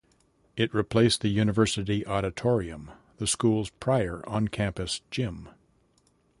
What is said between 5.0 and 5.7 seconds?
gym.